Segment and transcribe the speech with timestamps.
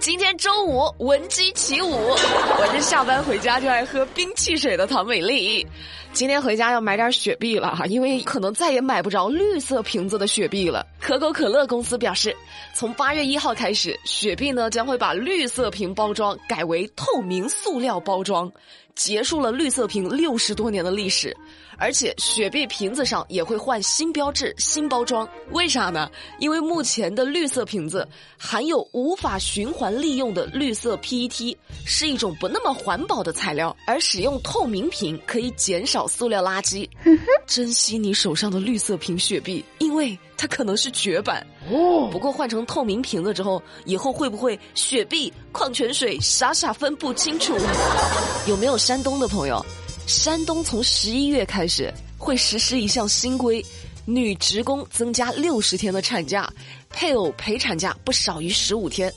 [0.00, 1.90] 今天周五，闻鸡起舞。
[1.92, 5.66] 我是下班回家就爱喝冰汽水的唐美丽。
[6.14, 10.86] 今天回家要买点雪碧了哈，因为可能再也买不着绿色瓶子的雪碧了。
[11.00, 12.34] 可口可乐公司表示，
[12.74, 18.50] 从八月一号开始，雪碧呢将会把绿色瓶包装改为透明塑料包装。
[18.96, 21.34] 结束了绿色瓶六十多年的历史，
[21.80, 25.26] 而且雪碧瓶子上也会换新标志、新包装。
[25.52, 26.08] 为啥呢？
[26.38, 28.06] 因为目前的绿色瓶子
[28.38, 31.56] 含有无法循环利用的绿色 PET，
[31.86, 33.74] 是一种不那么环保的材料。
[33.86, 36.88] 而使用透明瓶可以减少塑料垃圾。
[37.46, 41.44] 珍惜你手上的绿色瓶雪碧，因为它可能是绝版。
[41.70, 47.56] 哦，不过换成透明瓶子之后，以后会不会雪碧、矿泉水傻傻分不清楚？
[48.46, 49.64] 有没有山东的朋友？
[50.10, 53.64] 山东从十一月开始会实施一项新规，
[54.04, 56.52] 女职工增加六十天的产假，
[56.90, 59.10] 配偶陪产假不少于十五天。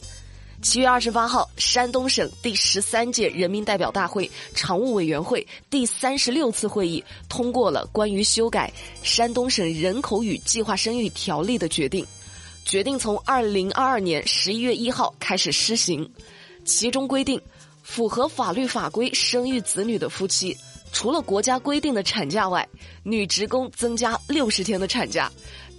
[0.62, 8.72] 七月二十八号，山东省第十三届人民代表大会常务委员会第三十六次会议通过了关于修改
[9.06, 12.06] 《山东省人口与计划生育条例》的决定。
[12.64, 16.08] 决定从二零二二年十一月一号开始施行，
[16.64, 17.42] 其中规定，
[17.82, 20.56] 符合法律法规生育子女的夫妻，
[20.94, 22.66] 除了国家规定的产假外，
[23.02, 25.30] 女职工增加六十天的产假，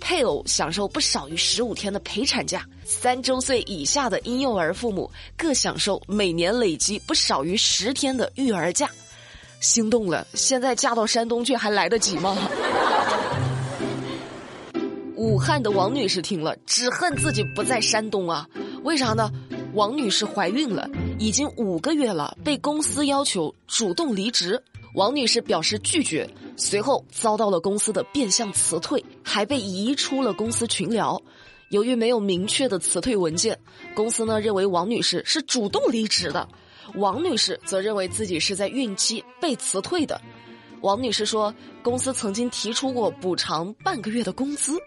[0.01, 8.91] 配偶享受不少于十五天的陪产假，三周岁以下的婴幼儿父母各享受每年累计不少于十天的育儿假。
[9.61, 12.37] 心动了，现在嫁到山东去还来得及吗？
[15.17, 18.47] 武汉的王女士听了，只恨自己不在山东啊！
[18.83, 19.31] 为啥呢？
[19.73, 24.63] 王女士怀孕了，已经五个月了，被公司要求主动离职。
[24.95, 31.21] 王女士表示拒绝，随后遭到了公司的变相辞退，还被移出了公司群聊。
[31.71, 33.59] 由于没有明确的辞退文件，
[33.97, 36.49] 公司呢认为王女士是主动离职的，
[36.95, 40.21] 王女士则认为自己是在孕期被辞退的。
[40.81, 44.79] 王女士说，公司曾经提出过补偿半个月的工资。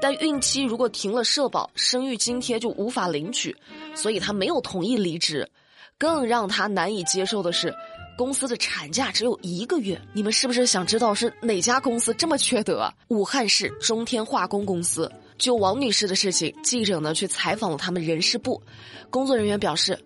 [0.00, 3.56] 但孕期如果停了社保，生育津贴就无法领取，
[3.96, 5.50] 所以她没有同意离职。
[5.96, 7.74] 更让她难以接受的是，
[8.18, 9.96] 公司的产假只有一个月。
[10.12, 12.92] 你们是不是想知道是哪家公司这么缺德？
[13.06, 15.08] 武汉市中天化工公司。
[15.38, 18.60] 就王女士的事情，记者呢去采访了他们人事部，
[19.08, 19.96] 工作人员表示。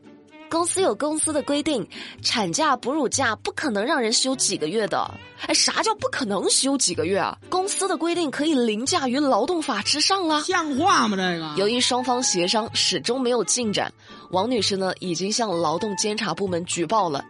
[0.51, 1.89] 公司有公司的规定，
[2.21, 5.11] 产假、哺乳假不可能让人休几个月的。
[5.47, 7.35] 哎，啥叫不可能休几个月啊？
[7.49, 11.17] 公司的规定可以凌驾于劳动法之上了，像话吗？
[11.17, 11.55] 这个？
[11.57, 13.91] 由于双方协商始终没有进展，
[14.33, 17.25] 王女士呢已经向劳动监察部门举报了。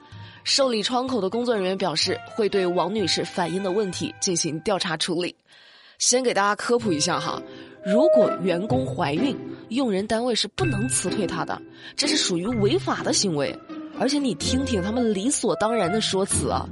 [0.45, 5.35] 受理窗口的工作人员表示，会对王女士反映的问题进行调查处理。
[5.99, 7.41] 先给大家科普一下哈。
[7.85, 9.37] 如果员工怀孕，
[9.71, 11.61] 用人单位是不能辞退她的，
[11.97, 13.57] 这是属于违法的行为。
[13.99, 16.67] 而且你听听他们理所当然的说辞啊，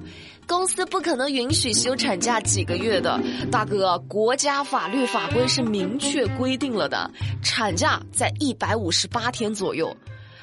[0.47, 3.21] 公司不可能允许休产假几个月的，
[3.53, 7.11] 大哥，国家法律法规是明确规定了的，
[7.43, 9.95] 产假在一百五十八天左右。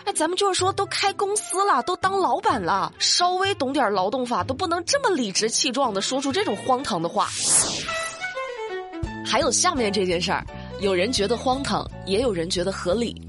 [0.08, 7.28] 哎，咱们就是说，都开公司了，都当老板了，稍微懂点劳动法都不能这么理直气壮的说出这种荒唐的话。
[9.26, 10.46] 还有下面这件事儿。
[10.80, 13.20] 有人觉得荒唐，也有人觉得合理。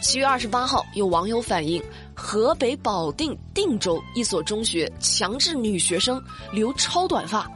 [0.00, 1.82] 七月二十八号，有网友反映，
[2.14, 6.22] 河北保定定州一所中学强制女学生
[6.52, 7.50] 留超短发，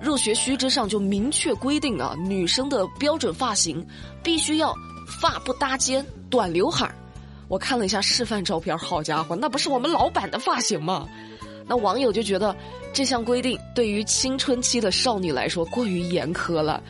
[0.00, 3.86] 入学须知上就明确规定啊，女生的标准发型
[4.20, 4.74] 必须要
[5.06, 6.94] 发不搭肩、短刘海儿。
[7.50, 11.08] 我看了一下示范照片，好家伙，那不是我们老板的发型吗？
[11.66, 12.54] 那网友就觉得
[12.92, 16.80] 这项规定对于青春期的少女来说过于严苛了。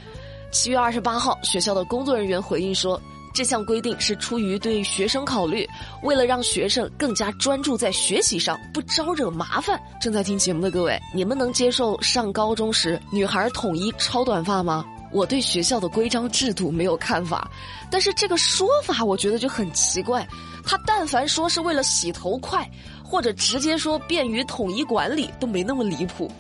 [0.51, 3.01] 七月二十八号，学校的工作人员回应说，
[3.33, 5.67] 这项规定是出于对学生考虑，
[6.03, 9.81] 为了让学生更加专注在学习上，不招惹麻烦。
[9.99, 14.85] 正在听节目的各位，你们能接受上高中时女孩统一超短发吗？
[15.11, 17.51] 我对学校的规章制度没有看法，
[17.91, 20.27] 但是这个说法我觉得就很奇怪。
[20.65, 22.69] 他但凡说是为了洗头快，
[23.05, 26.31] 或者直接说便于统一管理，都没那么离谱。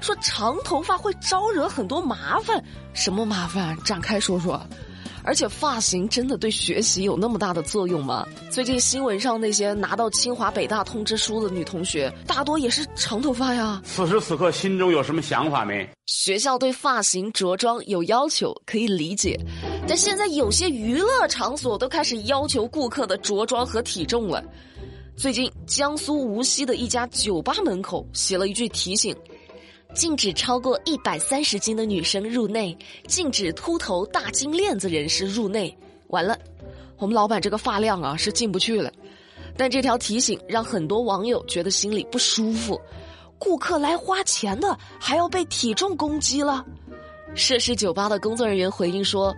[0.00, 2.62] 说长头发会招惹很多麻烦，
[2.92, 3.76] 什么麻烦？
[3.84, 4.60] 展开说说。
[5.28, 8.24] 而且发型真的对学习有那么大的作用吗？
[8.48, 13.82] 最近新闻上那些拿到清华北大通知书的女同学，大多也是长头发呀。
[13.84, 15.88] 此时此刻心中有什么想法没？
[16.06, 19.36] 学校对发型着装有要求，可以理解，
[19.88, 24.42] 但现在有些娱乐场所都开始要求顾客的着装和体重了。
[25.16, 29.16] 最近江苏无锡的一家酒吧门口写了一句提醒。
[29.94, 35.74] 禁止超过一百三十斤的女生入内，禁止秃头大金链子人士入内。
[36.08, 36.36] 完了，
[36.98, 38.92] 我们老板这个发量啊是进不去了。
[39.56, 42.78] 但这条提醒让很多网友觉得心里不舒服。
[43.38, 46.62] 顾客来花钱的，还要被体重攻击了？
[47.34, 49.34] 涉事酒吧的工作人员回应说。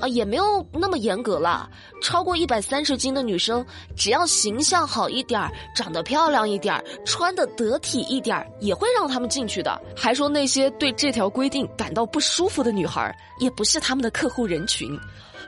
[0.00, 1.68] 啊，也没有那么严格了。
[2.02, 3.64] 超过一百三十斤的女生，
[3.96, 9.80] 只要形象好一点儿，长得漂亮一点儿，穿的得体一点儿，也会让他们进去的。
[9.96, 14.98] 还说那些对这条规定感到不舒服的女孩，也不是他们的客户人群。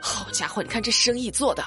[0.03, 1.63] 好家伙，你看这生意做的，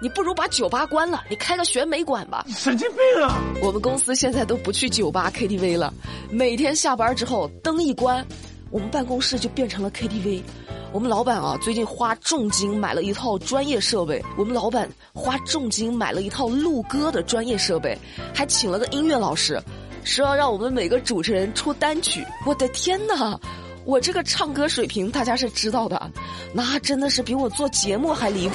[0.00, 2.44] 你不如把酒吧关了，你开个选美馆吧。
[2.48, 3.38] 神经病啊！
[3.62, 5.92] 我们公司现在都不去酒吧 KTV 了，
[6.30, 8.26] 每天下班之后灯一关，
[8.70, 10.42] 我们办公室就变成了 KTV。
[10.94, 14.24] 我们老板啊，最近花重金买了一套专业设备。
[14.38, 17.98] 我们老板花重金买了一套录歌的专业设备，
[18.32, 19.60] 还请了个音乐老师，
[20.04, 22.24] 说要让我们每个主持人出单曲。
[22.46, 23.36] 我的天哪，
[23.84, 26.08] 我这个唱歌水平大家是知道的，
[26.52, 28.54] 那真的是比我做节目还离谱。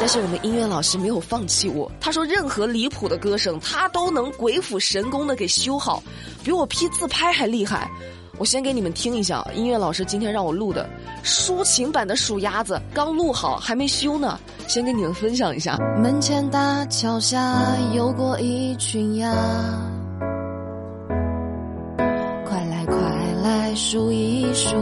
[0.00, 6.02] 但是我们音乐老师没有放弃我，他说任何离谱的歌声，他都能鬼斧神工的给修好，
[6.42, 7.90] 比我 P 自拍还厉害。
[8.38, 10.88] 我先给你们听一下，音乐老师今天让我录的
[11.24, 14.38] 抒情版的数鸭子，刚录好还没修呢，
[14.68, 15.76] 先给你们分享一下。
[16.00, 19.34] 门前大桥下游过一群鸭，
[22.46, 22.94] 快来快
[23.42, 24.76] 来数一数，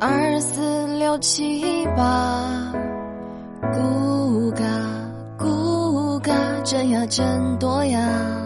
[0.00, 2.72] 二四六七八，
[3.72, 4.64] 咕嘎
[5.38, 6.34] 咕嘎，
[6.64, 8.41] 真呀真多呀。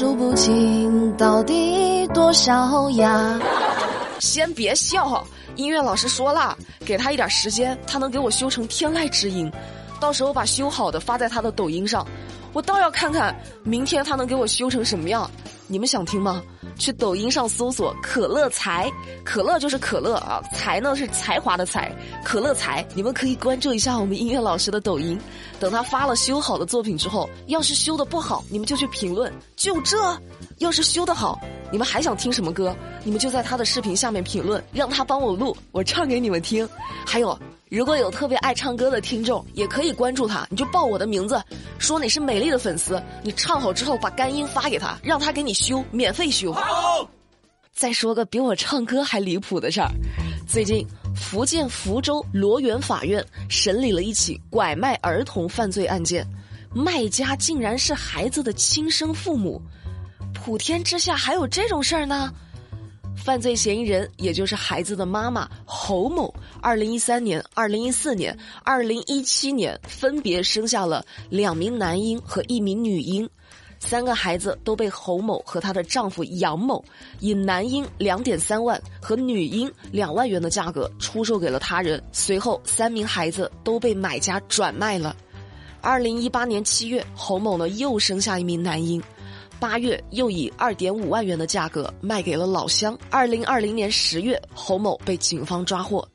[0.00, 3.38] 数不清到底多少呀！
[4.18, 5.22] 先别笑，
[5.56, 6.56] 音乐老师说了，
[6.86, 9.52] 给他一点时间，他能给我修成天籁之音，
[10.00, 12.06] 到时候把修好的发在他的抖音上，
[12.52, 15.30] 我倒要看看明天他能给我修成什么样。
[15.68, 16.42] 你们想听吗？
[16.76, 18.90] 去抖音上搜索“可乐才”，
[19.22, 21.94] 可乐就是可乐啊，才呢是才华的才，
[22.24, 22.84] 可乐才。
[22.94, 25.16] 你们可以关注一下我们音乐老师的抖音，
[25.60, 29.96] 等他发了修好的作品之后，要是修的不好，你们就去评论，就这；
[30.58, 31.38] 要是修的好，
[31.70, 32.74] 你们还想听什么歌，
[33.04, 36.68] 你们就在他的视频下面评论，让他帮我录，我唱给你们听。
[37.06, 37.38] 还有。
[37.70, 41.40] 如果有特别爱唱歌的听众，也可以关注他，你就报我的名字，
[41.78, 46.52] 说你是美丽的粉丝，你唱好之后把干音发给他，让他给你修，免费修。
[46.52, 47.08] 好
[47.72, 49.88] 再说个比我唱歌还离谱的事儿，
[50.48, 50.84] 最近
[51.14, 56.26] 福建福州罗源法院审理了一起拐卖儿童犯罪案件，
[56.74, 59.62] 卖家竟然是孩子的亲生父母，
[60.34, 62.34] 普天之下还有这种事儿呢？
[63.22, 73.28] 犯罪嫌疑人，也就是孩子的妈妈侯某，二零一三年、二零一四年、二零一七年分别生下了两名男婴和一名女婴，
[73.78, 76.82] 三个孩子都被侯某和她的丈夫杨某
[77.20, 85.14] 以男婴两点三万和女婴两万元的价格出售给了他人，随后三名孩子都被买家转卖了。
[85.82, 89.00] 二零一八年七月，侯某呢又生下一名男婴。
[89.60, 92.98] 八月又以二点五万元的价格卖给了老乡。
[93.10, 96.06] 二零二零年十月，侯某被警方抓获。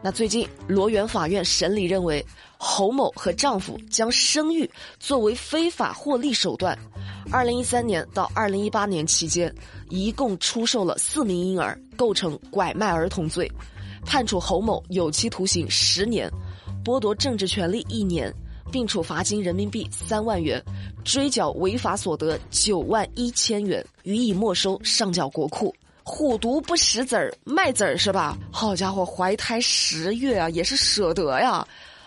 [0.00, 2.24] 那最近罗源法院审理认为，
[2.56, 4.70] 侯某和丈夫将生育
[5.00, 6.78] 作为非法获利手段。
[7.32, 9.52] 二零一三年到二零一八年期间，
[9.88, 13.50] 一共出售了四名婴儿，构成拐卖儿童罪，
[14.06, 16.30] 判处侯某有期徒刑十年，
[16.84, 18.32] 剥夺政治权利一年。
[18.72, 20.60] 并处罚金人民币三万元，
[21.04, 25.72] 追缴违法所得九万一千元，予以没收上缴国库。
[26.02, 28.36] 虎毒不食子儿，卖子儿是吧？
[28.50, 31.64] 好家伙，怀胎十月啊，也是舍得呀！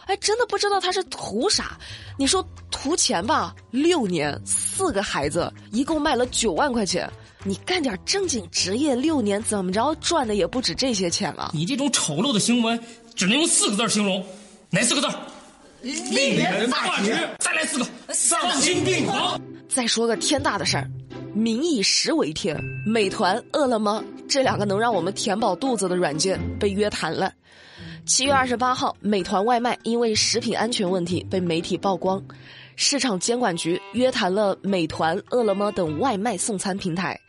[0.07, 1.79] 哎，真的不知道他是图啥？
[2.17, 3.55] 你说图钱吧？
[3.71, 7.09] 六年四个孩子，一共卖了九万块钱。
[7.43, 11.51] 你干点正经职业，六年怎么着赚的也不止这些钱了。
[11.53, 12.77] 你这种丑陋的行为，
[13.15, 14.23] 只能用四个字形容，
[14.71, 15.07] 哪四个字？
[15.85, 17.15] 令人发指！
[17.37, 19.39] 再来四个，丧心病狂！
[19.69, 20.89] 再说个天大的事儿，
[21.35, 27.31] 民以食为天，美团、饿了么这两个能让我们填饱肚子的软件被约谈了。
[28.03, 32.23] 七月二十八号，美团外卖因为食品安全问题被媒体曝光，
[32.75, 37.19] 市场监管局约谈了美团、饿了么等外卖送餐平台，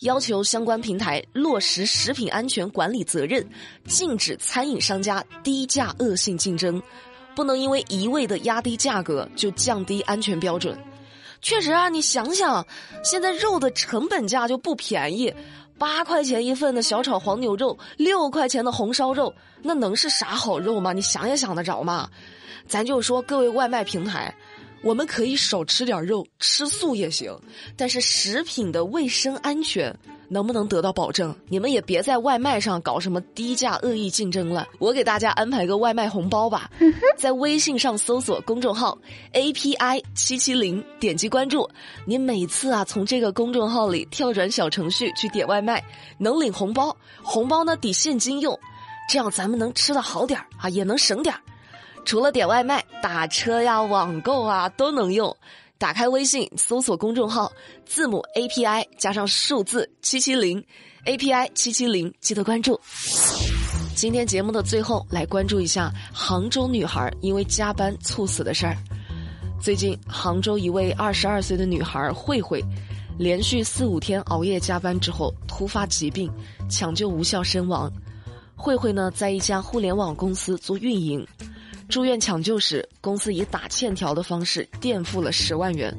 [0.00, 3.42] 要求相关平台落实食品安全管理责任，
[3.86, 6.82] 禁止餐饮商家低价恶性竞争。
[7.34, 10.78] 不能因为一味的压低价格就降低安全标准。
[11.40, 12.64] 确实啊，你想想，
[13.02, 15.34] 现在肉的成本价就不便宜，
[15.76, 20.92] 八块钱一份的小炒黄牛肉，六块钱的红烧肉，那能是啥好肉吗？
[20.92, 22.08] 你想也想得着吗？
[22.68, 24.32] 咱就说各位外卖平台，
[24.84, 27.36] 我们可以少吃点肉，吃素也行，
[27.76, 29.92] 但是食品的卫生安全
[30.28, 31.34] 能不能得到保证？
[31.48, 34.66] 你们也别在外卖上搞什么低价恶意竞争了。
[34.78, 36.70] 我给大家安排个外卖红包吧，
[37.16, 38.96] 在微信上搜索公众号
[39.32, 41.68] API 七七零，点击关注。
[42.04, 45.82] 你每次啊从这个公众号里跳转小程序去点外卖，
[46.18, 48.58] 能领红包，红包呢抵现金用，
[49.08, 51.40] 这样咱们能吃的好点儿啊，也能省点儿。
[52.04, 55.36] 除了点外卖，打车呀、网购啊都能用。
[55.82, 57.50] 打开微信，搜索公众号，
[57.84, 60.64] 字母 API 加上数字七七零
[61.06, 62.80] ，API 七七零，记得关注。
[63.96, 68.76] 今天节目的最后，来关注一下杭州女孩因为加班猝死的事儿。
[69.60, 72.64] 最近，杭州一位二十二岁的女孩慧慧，
[73.18, 76.30] 连续四五天熬夜加班之后，突发疾病，
[76.70, 77.92] 抢救无效身亡。
[78.54, 81.26] 慧慧呢，在一家互联网公司做运营。
[81.92, 85.94] 住院抢救时，公司以打欠条的方式垫付了十万元，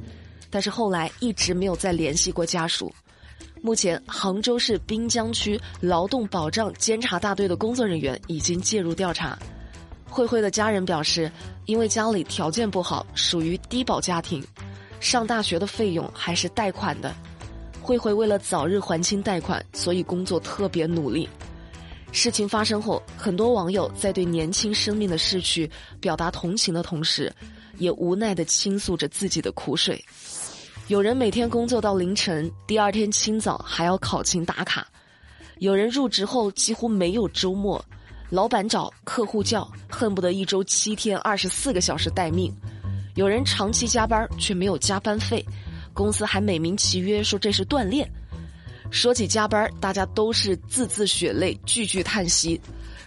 [0.50, 2.92] 但是后来一直没有再联系过家属。
[3.62, 9.38] 目前，杭州市滨江区劳动保障监察大队的工作人员已经介入调查。
[10.10, 11.32] 慧慧的家人表示，
[11.68, 14.44] 因为家里条件不好，属于低保家庭，
[15.00, 17.14] 上大学的费用还是贷款的。
[17.84, 21.30] 慧慧为了早日还清贷款，所以工作特别努力。
[22.14, 27.34] 事情发生后，很多网友在对年轻生命的逝去表达同情的同时，
[27.80, 30.02] 也无奈地倾诉着自己的苦水。
[30.90, 34.84] 有人每天工作到凌晨，第二天清早还要考勤打卡；
[35.58, 37.84] 有人入职后几乎没有周末，
[38.30, 42.52] 老板找客户叫，恨不得一周七天二十四个小时待命；
[43.16, 45.44] 有人长期加班却没有加班费，
[45.94, 48.08] 公司还美名其曰说这是锻炼。
[48.94, 52.62] 说起加班，大家都是字字血泪，句句叹息。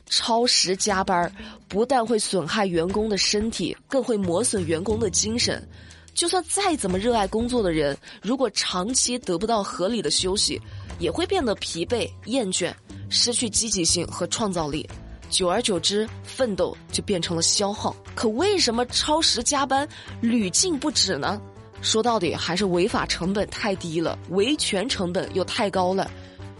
[0.07, 1.33] 超时加班
[1.69, 5.65] 不但会损害员工的身体，更会磨损员工的精神。
[6.13, 10.61] 就算再怎么热爱工作的人，如果长期得不到合理的休息，
[10.99, 12.75] 也会变得疲惫、厌倦，
[13.09, 14.89] 失去积极性和创造力。
[15.31, 17.95] 久而久之，奋斗就变成了消耗。
[18.17, 19.89] 可为什么超时加班
[20.21, 21.41] 屡禁不止呢？
[21.83, 26.11] 说到底还是违法成本太低了，维权成本又太高了。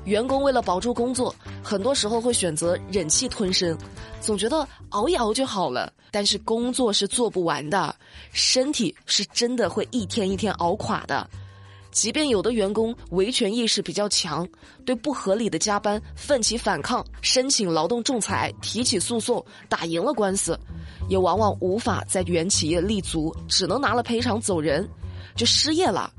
[0.05, 3.77] 员工为了保住工作，很多时候会选择忍气吞声，
[4.21, 5.93] 总觉得熬一熬就好了。
[6.13, 7.95] 但是工作是做不完的，
[8.31, 11.29] 身体是真的会一天一天熬垮的。
[11.91, 14.47] 即便有的员工维权意识比较强，
[14.85, 20.59] 对不合理的加班奋起反抗，申请劳动仲裁，提起诉讼，打赢了官司，
[21.09, 24.89] 也往往无法在原企业立足，只能拿了赔偿走人。
[25.37, 26.11] 就失业了，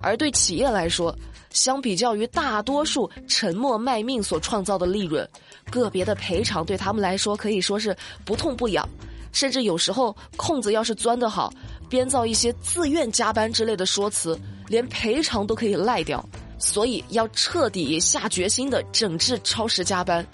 [0.00, 1.14] 而对企业来说，
[1.50, 5.28] 相比较于大多数沉默卖命所创造的利润，
[5.70, 8.88] 个别的赔偿对他们来说可以说是不痛不痒，
[9.32, 11.52] 甚至有时候空子要是钻得好，
[11.88, 16.24] 编造一些自愿加班之类的说辞，连赔偿都可以赖掉。
[16.62, 20.24] 所以要彻底下决心的整治超时加班，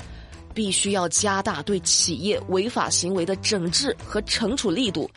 [0.53, 5.09] 必须要加大对企业违法行为的整治和惩处力度，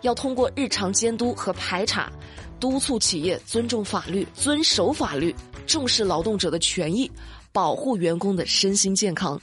[0.00, 2.10] 要通过日常监督和排查。
[2.58, 5.34] 督促企业尊重法律、遵守法律，
[5.66, 7.10] 重视劳动者的权益，
[7.52, 9.40] 保护员工的身心健康，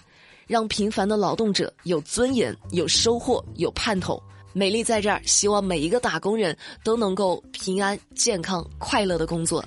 [0.48, 4.22] 让平凡的劳动者有尊严、有收获、有盼头。
[4.54, 9.64] 美丽在这儿，希望每一个打工人都能够平安、健康、快乐的工作。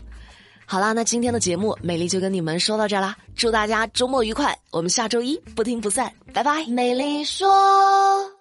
[0.67, 3.17] 好啦，那今天的节目，美丽就跟你们说到这儿啦。
[3.35, 6.67] 祝大家周末愉快，我们下周一不听不散，拜拜。
[6.67, 8.34] 美丽说。